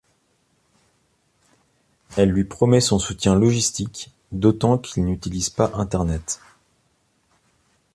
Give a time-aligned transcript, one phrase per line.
[2.17, 6.41] Elle lui promet son soutien logistique, d'autant qu'il n'utilise pas Internet.